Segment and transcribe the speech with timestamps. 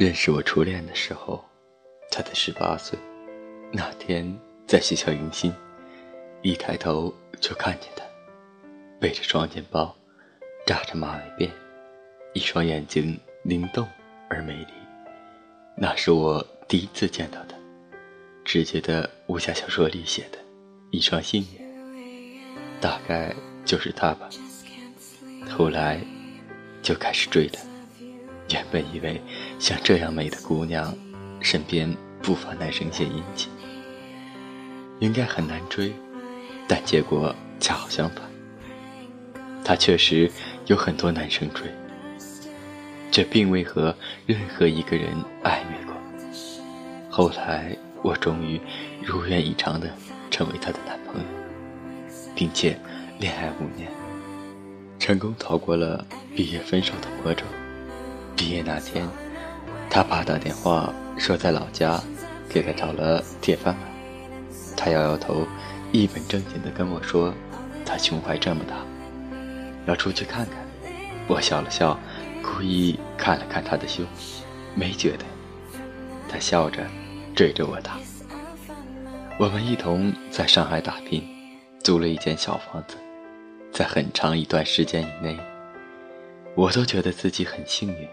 [0.00, 1.44] 认识我初恋的时候，
[2.10, 2.98] 他才十八岁。
[3.70, 4.34] 那天
[4.66, 5.52] 在学校迎新，
[6.40, 8.02] 一抬头就看见他，
[8.98, 9.94] 背着双肩包，
[10.64, 11.50] 扎着马尾辫，
[12.32, 13.86] 一双眼睛灵动
[14.30, 14.72] 而美丽。
[15.76, 17.54] 那是我第一次见到他，
[18.42, 20.38] 只觉得武侠小说里写的
[20.90, 21.62] 一双杏眼，
[22.80, 23.34] 大概
[23.66, 24.30] 就是他吧。
[25.50, 26.00] 后来
[26.80, 27.60] 就开始追他。
[28.52, 29.20] 原本以为
[29.58, 30.94] 像这样美的姑娘，
[31.40, 33.50] 身边不乏男生献殷勤，
[34.98, 35.92] 应该很难追，
[36.66, 38.24] 但结果恰好相反。
[39.64, 40.30] 她确实
[40.66, 41.68] 有很多男生追，
[43.12, 43.94] 却并未和
[44.26, 45.08] 任何一个人
[45.44, 45.94] 暧昧过。
[47.08, 48.60] 后来我终于
[49.00, 49.88] 如愿以偿的
[50.30, 51.26] 成为她的男朋友，
[52.34, 52.76] 并且
[53.20, 53.88] 恋爱五年，
[54.98, 57.44] 成功逃过了毕业分手的魔咒。
[58.40, 59.06] 毕业那天，
[59.90, 62.02] 他爸打电话说在老家
[62.48, 63.84] 给他找了铁饭碗。
[64.74, 65.46] 他摇摇头，
[65.92, 67.34] 一本正经地跟我说
[67.84, 68.76] ：“他胸怀这么大，
[69.84, 70.54] 要出去看看。”
[71.28, 72.00] 我笑了笑，
[72.42, 74.06] 故意看了看他的胸，
[74.74, 75.24] 没觉得。
[76.26, 76.82] 他笑着
[77.36, 77.98] 追着我打。
[79.38, 81.22] 我们一同在上海打拼，
[81.84, 82.96] 租了一间小房子。
[83.70, 85.38] 在很长一段时间以内，
[86.54, 88.08] 我都觉得自己很幸运。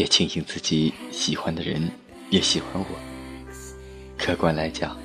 [0.00, 1.90] 也庆幸自己喜欢的人
[2.30, 2.86] 也喜欢我。
[4.16, 4.96] 客观来讲，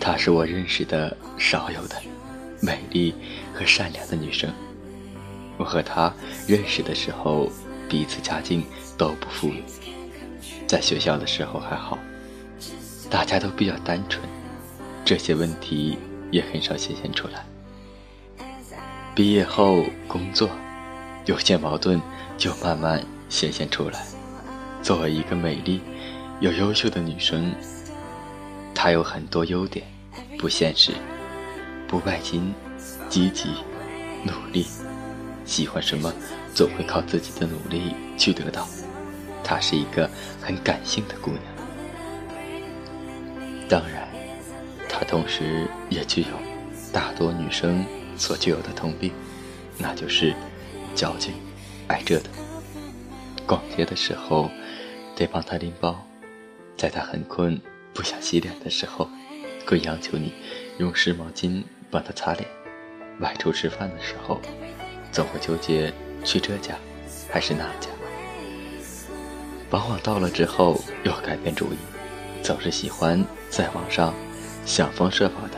[0.00, 1.94] 她是我认识的少有的
[2.60, 3.14] 美丽
[3.54, 4.52] 和善良的女生。
[5.56, 6.12] 我和她
[6.48, 7.48] 认识的时候，
[7.88, 8.64] 彼此家境
[8.96, 9.62] 都不富裕。
[10.66, 11.96] 在学校的时候还好，
[13.08, 14.20] 大家都比较单纯，
[15.04, 15.96] 这些问题
[16.32, 17.46] 也很少显现出来。
[19.14, 20.50] 毕业后工作，
[21.24, 22.02] 有些矛盾
[22.36, 23.00] 就慢慢。
[23.28, 24.04] 显现出来。
[24.82, 25.80] 作为一个美丽
[26.40, 27.52] 又优秀的女生，
[28.74, 29.86] 她有很多优点：
[30.38, 30.92] 不现实、
[31.86, 32.54] 不拜金、
[33.08, 33.48] 积极、
[34.24, 34.66] 努力，
[35.44, 36.12] 喜欢什么
[36.54, 38.66] 总会靠自己的努力去得到。
[39.42, 40.08] 她是一个
[40.40, 41.42] 很感性的姑娘。
[43.68, 44.08] 当然，
[44.88, 46.28] 她同时也具有
[46.92, 47.84] 大多女生
[48.16, 49.12] 所具有的通病，
[49.76, 50.34] 那就是
[50.94, 51.34] 矫情、
[51.88, 52.47] 爱折腾。
[53.48, 54.50] 逛街的时候，
[55.16, 55.94] 得帮他拎包；
[56.76, 57.58] 在他很困、
[57.94, 59.08] 不想洗脸的时候，
[59.66, 60.34] 会央求你
[60.76, 62.44] 用湿毛巾帮他擦脸；
[63.20, 64.38] 外出吃饭的时候，
[65.10, 65.90] 总会纠结
[66.22, 66.74] 去这家
[67.30, 67.88] 还是那家。
[69.70, 71.78] 往往到了之后又改变主意，
[72.42, 74.14] 总是喜欢在网上
[74.66, 75.56] 想方设法的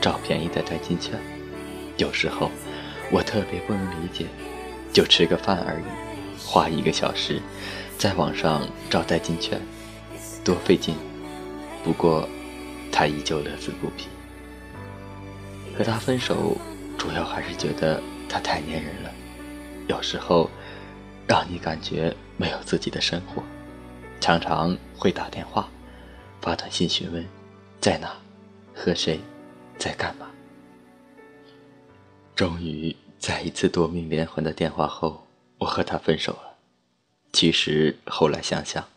[0.00, 1.20] 找便宜的代金券。
[1.98, 2.50] 有时候
[3.12, 4.24] 我特别不能理解，
[4.90, 6.05] 就吃个饭而已。
[6.38, 7.40] 花一个小时，
[7.98, 9.60] 在网上找代金券，
[10.44, 10.94] 多费劲。
[11.82, 12.28] 不过，
[12.90, 14.08] 他依旧乐此不疲。
[15.76, 16.56] 和他分手，
[16.96, 19.10] 主要还是觉得他太粘人了，
[19.88, 20.50] 有时候
[21.26, 23.42] 让你感觉没有自己的生活，
[24.20, 25.68] 常常会打电话、
[26.40, 27.26] 发短信询问
[27.80, 28.12] 在哪、
[28.74, 29.20] 和谁、
[29.78, 30.26] 在干嘛。
[32.34, 35.25] 终于在一次夺命连环的电话后。
[35.58, 36.56] 我和他分手了。
[37.32, 38.88] 其实后来想想，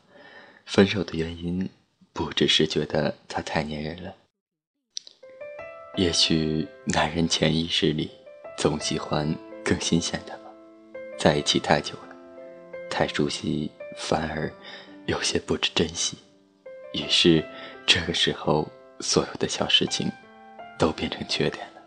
[0.66, 1.70] 分手的原因
[2.14, 4.14] 不只是觉得他太粘人了。
[5.96, 8.10] 也许男人潜意识里
[8.58, 10.50] 总喜欢更新鲜的吧。
[11.18, 12.16] 在一起太久了，
[12.90, 14.50] 太熟悉，反而
[15.06, 16.18] 有些不知珍惜。
[16.94, 17.44] 于是
[17.86, 18.70] 这个时候，
[19.02, 20.10] 所有的小事情
[20.78, 21.82] 都变成缺点了。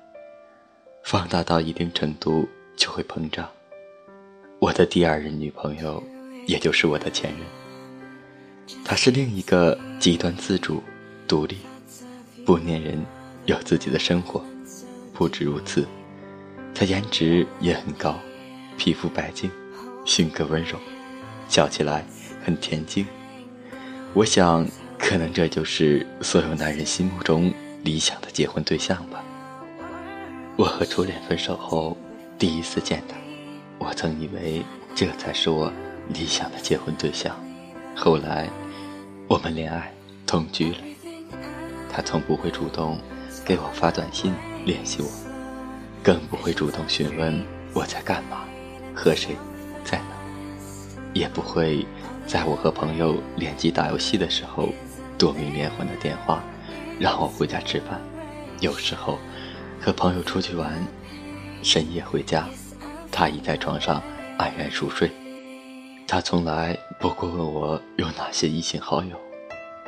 [1.03, 2.47] 放大到一定程度，
[2.77, 3.51] 就会膨胀。
[4.63, 6.01] 我的第二任女朋友，
[6.47, 7.41] 也就是我的前任，
[8.85, 10.81] 她是另一个极端自主、
[11.27, 11.57] 独立、
[12.47, 13.05] 不粘人、
[13.47, 14.41] 有自己的生活。
[15.13, 15.85] 不止如此，
[16.73, 18.17] 她颜值也很高，
[18.79, 19.51] 皮肤白净，
[20.07, 20.79] 性格温柔，
[21.49, 22.07] 笑起来
[22.45, 23.05] 很恬静。
[24.15, 24.65] 我想，
[24.97, 29.25] 可能这就是所有男人心目中理想的结婚对象吧。
[30.55, 31.97] 我和初恋分手后，
[32.39, 33.22] 第一次见她。
[33.85, 34.63] 我曾以为
[34.95, 35.71] 这才是我
[36.15, 37.35] 理想的结婚对象，
[37.97, 38.49] 后来
[39.27, 39.93] 我们恋爱
[40.25, 40.79] 同居了，
[41.91, 42.97] 他从不会主动
[43.45, 44.33] 给我发短信
[44.65, 45.09] 联系我，
[46.01, 47.45] 更不会主动询问
[47.75, 48.45] 我在干嘛、
[48.95, 49.37] 和谁、
[49.85, 50.15] 在哪，
[51.13, 51.85] 也不会
[52.25, 54.69] 在我和朋友联机打游戏的时候
[55.19, 56.41] 夺命连环的电话
[57.01, 58.01] 让我回家吃饭，
[58.61, 59.19] 有时候
[59.81, 60.73] 和朋友出去玩，
[61.65, 62.49] 深夜回家。
[63.13, 64.03] 他已在床上
[64.39, 65.11] 安然熟睡，
[66.09, 69.15] 他从来不过问我有哪些异性好友，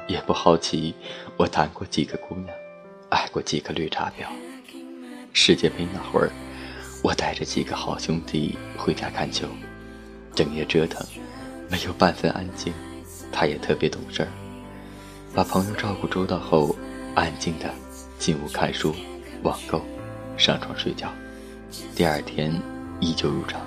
[0.07, 0.95] 也不好奇
[1.39, 2.55] 我谈过几个姑娘，
[3.09, 4.27] 爱过几个绿茶婊。
[5.33, 6.31] 世界杯那会儿，
[7.03, 9.49] 我带着几个好兄弟回家看球，
[10.35, 11.05] 整夜折腾，
[11.71, 12.73] 没有半分安静。
[13.33, 14.29] 他也特别懂事儿，
[15.35, 16.77] 把朋友照顾周到后，
[17.15, 17.69] 安静的
[18.19, 18.95] 进屋看书、
[19.43, 19.83] 网购、
[20.37, 21.13] 上床睡觉，
[21.97, 22.53] 第二天
[23.05, 23.61] 依旧如常。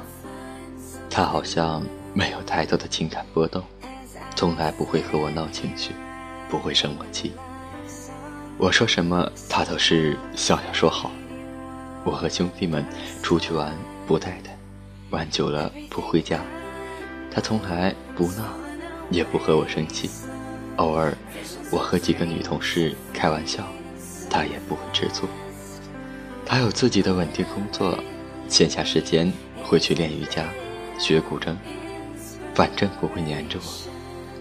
[1.10, 1.84] 他好像。
[2.14, 3.64] 没有太多的情感波动，
[4.36, 5.92] 从来不会和我闹情绪，
[6.50, 7.34] 不会生我气。
[8.58, 11.12] 我说什么，他都是笑笑说好。
[12.04, 12.84] 我和兄弟们
[13.22, 13.72] 出去玩，
[14.08, 14.50] 不带他，
[15.12, 16.40] 玩久了不回家，
[17.30, 18.46] 他从来不闹，
[19.12, 20.10] 也不和我生气。
[20.78, 21.16] 偶尔，
[21.70, 23.64] 我和几个女同事开玩笑，
[24.28, 25.28] 他也不会吃醋。
[26.44, 28.00] 他有自己的稳定工作，
[28.48, 29.32] 闲暇时间
[29.64, 30.46] 会去练瑜伽，
[30.98, 31.56] 学古筝。
[32.56, 33.72] 反正不会粘着我，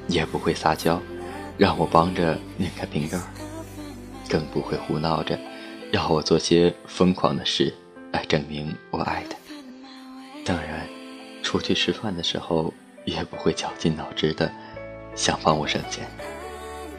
[0.08, 1.02] 也不会撒娇，
[1.58, 3.18] 让我帮着拧开瓶盖，
[4.28, 5.38] 更不会胡闹着
[5.92, 7.74] 要我做些疯狂的事
[8.12, 9.36] 来证明我爱他。
[10.46, 10.86] 当然，
[11.42, 12.72] 出去吃饭的时候
[13.04, 14.50] 也不会绞尽脑汁的
[15.14, 16.08] 想帮我省钱。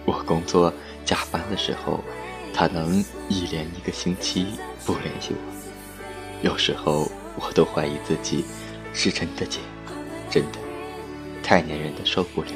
[0.06, 0.72] 我工作
[1.04, 2.00] 加班的时候，
[2.54, 4.46] 他能一连一个星期
[4.86, 5.67] 不联系我。
[6.42, 8.46] 有时候我都怀疑自己
[8.94, 9.62] 是真的贱，
[10.30, 10.60] 真的。
[11.42, 12.50] 太粘人的受不了，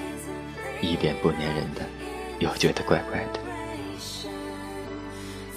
[0.81, 1.81] 一点不粘人的
[2.39, 3.39] 又觉得怪怪的。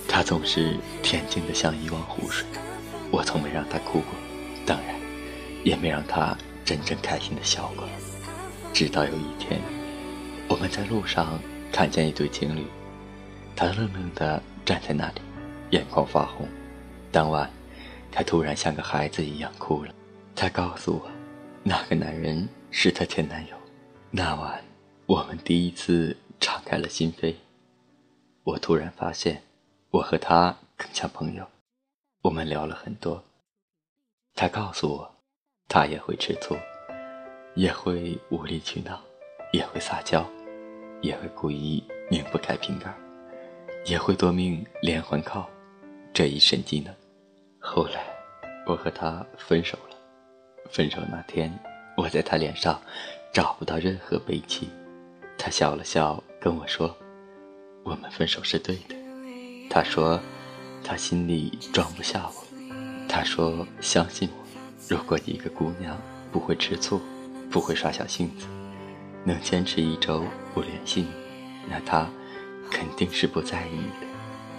[0.08, 2.46] 他总是恬静的像一汪湖水，
[3.10, 4.08] 我从没让他哭过，
[4.64, 4.94] 当然
[5.64, 7.84] 也没让他真正开心的笑过。
[8.72, 9.60] 直到有一天，
[10.48, 11.38] 我们在路上
[11.72, 12.64] 看见一对情侣，
[13.56, 15.20] 他愣愣的站在那里，
[15.70, 16.48] 眼眶发红。
[17.10, 17.50] 当晚，
[18.14, 19.92] 他突然像个孩子一样哭了。
[20.36, 21.10] 他告诉我，
[21.64, 22.48] 那个男人。
[22.76, 23.56] 是她前男友。
[24.10, 24.60] 那晚，
[25.06, 27.32] 我们第一次敞开了心扉。
[28.42, 29.40] 我突然发现，
[29.90, 31.46] 我和他更像朋友。
[32.22, 33.22] 我们聊了很多。
[34.34, 35.14] 他告诉我，
[35.68, 36.56] 他也会吃醋，
[37.54, 39.00] 也会无理取闹，
[39.52, 40.28] 也会撒娇，
[41.00, 42.92] 也会故意拧不开瓶盖，
[43.84, 45.48] 也会夺命连环靠
[46.12, 46.92] 这一身技能。
[47.66, 48.04] 后来，
[48.66, 49.96] 我和他分手了。
[50.70, 51.50] 分手那天。
[51.96, 52.78] 我在他脸上
[53.32, 54.68] 找不到任何悲戚，
[55.38, 56.94] 他笑了笑跟我说
[57.84, 58.94] ：“我们分手是对的。”
[59.70, 60.20] 他说
[60.84, 62.44] ：“他心里装不下我。”
[63.08, 64.44] 他说：“相信我，
[64.88, 65.96] 如果一个姑娘
[66.32, 67.00] 不会吃醋，
[67.48, 68.46] 不会耍小性子，
[69.24, 71.08] 能坚持一周不联系你，
[71.70, 72.10] 那她
[72.70, 74.06] 肯定是不在意你的。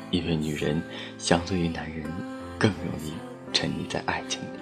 [0.10, 0.82] 因为女人
[1.18, 2.10] 相对于男人
[2.58, 3.14] 更容易
[3.54, 4.60] 沉溺在爱情里。”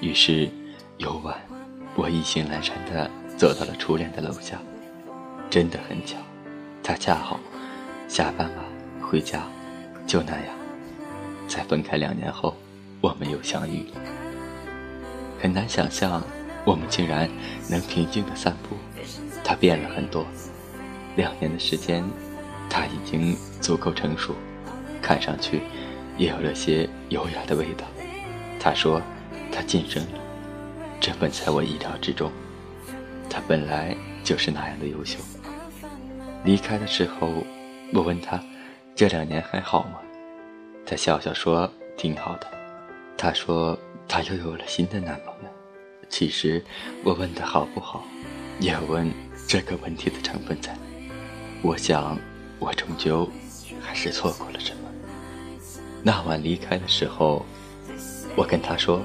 [0.00, 0.48] 于是
[0.98, 1.36] 有晚。
[1.98, 4.58] 我意兴阑珊地走到了初恋的楼下，
[5.48, 6.18] 真的很巧，
[6.82, 7.40] 他恰好
[8.06, 8.64] 下班晚
[9.00, 9.44] 回家，
[10.06, 10.54] 就那样，
[11.48, 12.54] 在分开两年后，
[13.00, 14.00] 我们又相遇了。
[15.40, 16.22] 很难想象，
[16.66, 17.30] 我们竟然
[17.70, 18.76] 能平静地散步。
[19.42, 20.26] 他变了很多，
[21.16, 22.04] 两年的时间，
[22.68, 24.34] 他已经足够成熟，
[25.00, 25.62] 看上去
[26.16, 27.84] 也有了些优雅的味道。
[28.58, 29.00] 他说，
[29.52, 30.18] 他晋升了。
[31.00, 32.32] 这本在我意料之中，
[33.28, 35.18] 他本来就是那样的优秀。
[36.44, 37.28] 离开的时候，
[37.92, 38.42] 我问他
[38.94, 40.00] 这两年还好吗？
[40.84, 42.46] 他笑笑说挺好的。
[43.16, 45.50] 他说他又有了新的男朋友。
[46.08, 46.64] 其实
[47.02, 48.04] 我问他好不好，
[48.60, 49.10] 也问
[49.46, 50.74] 这个问题的成分在。
[51.62, 52.16] 我想，
[52.58, 53.28] 我终究
[53.80, 54.85] 还是错过了什么。
[56.06, 57.44] 那晚离开的时候，
[58.36, 59.02] 我跟他说，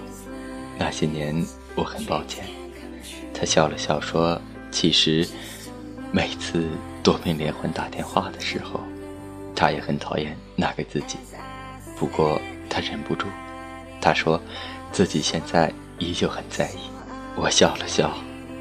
[0.77, 1.43] 那些年。
[1.73, 2.45] 我很抱歉，
[3.33, 4.39] 他笑了笑说
[4.69, 5.25] ：“其实，
[6.11, 6.67] 每次
[7.01, 8.81] 夺命连环打电话的时候，
[9.55, 11.17] 他也很讨厌那个自己。
[11.97, 12.39] 不过
[12.69, 13.25] 他忍不住，
[14.01, 14.39] 他说
[14.91, 16.91] 自己现在依旧很在意。”
[17.37, 18.11] 我笑了笑，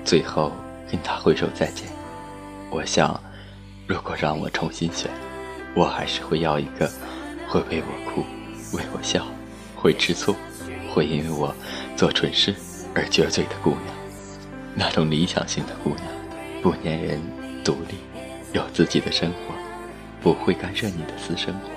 [0.04, 0.52] 最后
[0.88, 1.88] 跟他挥手再见。
[2.70, 3.20] 我想，
[3.88, 5.10] 如果让我重新选，
[5.74, 6.88] 我还是会要一个
[7.50, 8.24] 会为我哭、
[8.76, 9.26] 为我笑、
[9.74, 10.36] 会吃醋、
[10.94, 11.52] 会因为我
[11.96, 12.54] 做蠢事。
[12.94, 13.94] 而撅嘴的姑娘，
[14.74, 16.06] 那种理想型的姑娘，
[16.60, 17.20] 不粘人，
[17.64, 17.94] 独立，
[18.52, 19.54] 有自己的生活，
[20.20, 21.68] 不会干涉你的私生活，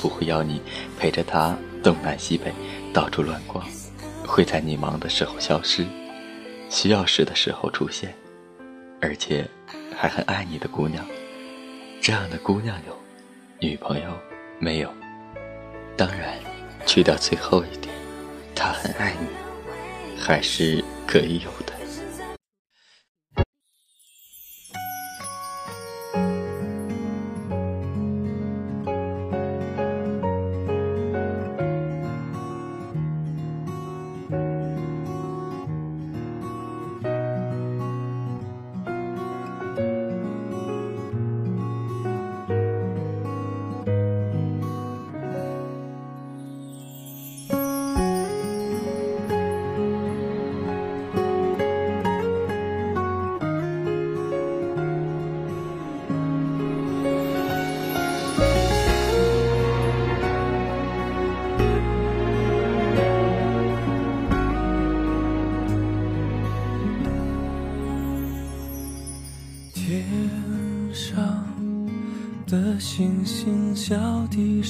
[0.00, 0.62] 不会要你
[0.96, 2.52] 陪着她东南西北
[2.92, 3.64] 到处乱逛，
[4.24, 5.84] 会在你忙的时候消失，
[6.70, 8.14] 需要时的时候出现，
[9.00, 9.44] 而且
[9.96, 11.04] 还很爱你的姑娘。
[12.00, 12.96] 这样的姑娘有，
[13.58, 14.08] 女朋友
[14.60, 14.88] 没有？
[15.96, 16.38] 当然，
[16.86, 17.94] 去掉最后一点，
[18.54, 19.28] 他很爱你。
[20.18, 21.73] 还是可以有的。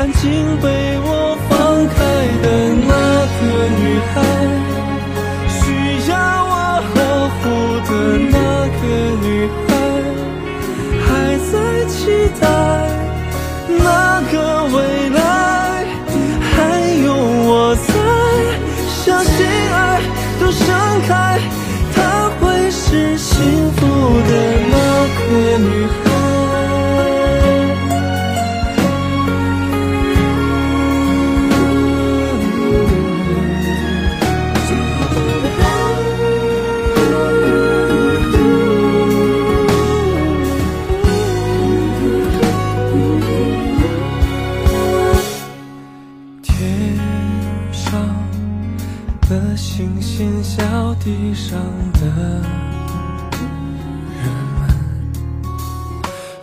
[0.00, 0.30] 安静
[0.62, 0.66] 被
[1.00, 1.94] 我放开
[2.40, 2.46] 的
[2.88, 2.90] 那
[3.36, 3.82] 个女
[4.14, 4.16] 孩，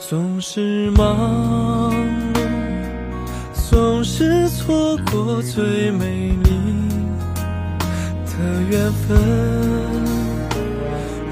[0.10, 1.94] 总是忙
[2.34, 2.40] 碌，
[3.70, 6.50] 总是错过最美丽
[8.24, 8.32] 的
[8.70, 9.18] 缘分。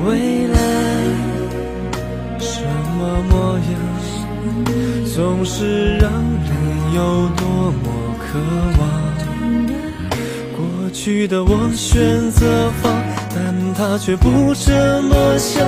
[0.05, 0.60] 未来
[2.38, 2.65] 什
[3.00, 3.65] 么模样，
[5.15, 6.51] 总是让人
[6.96, 7.88] 有多么
[8.20, 8.38] 渴
[8.77, 8.84] 望。
[10.51, 12.94] 过去的我选择放，
[13.34, 15.65] 但他却不这么想，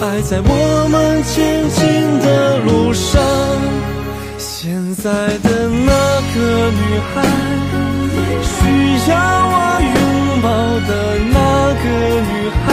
[0.00, 1.84] 爱在我们前进
[2.20, 3.22] 的路上。
[4.38, 5.92] 现在的那
[6.34, 6.38] 个
[6.70, 7.14] 女孩，
[8.42, 8.54] 需
[9.10, 9.56] 要我
[9.94, 9.96] 拥
[10.42, 10.46] 抱
[10.88, 10.90] 的
[11.30, 11.38] 那
[11.82, 11.84] 个
[12.20, 12.32] 女
[12.64, 12.66] 孩，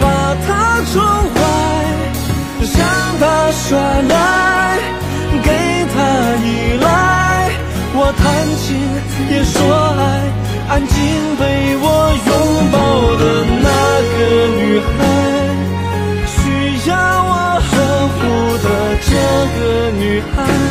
[0.00, 0.04] 把
[0.46, 0.48] 她
[0.92, 0.94] 宠
[1.34, 1.36] 坏，
[2.76, 2.78] 让
[3.18, 3.66] 她耍
[4.08, 4.12] 赖，
[5.42, 5.46] 给
[5.94, 5.96] 她
[6.44, 6.46] 依
[6.80, 6.86] 赖。
[7.94, 8.22] 我谈
[8.58, 8.66] 情
[9.30, 9.56] 也说
[9.98, 10.00] 爱，
[10.68, 10.96] 安静
[11.38, 11.42] 被
[20.18, 20.67] 需